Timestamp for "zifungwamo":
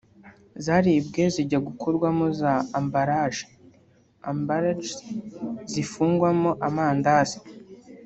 5.71-6.51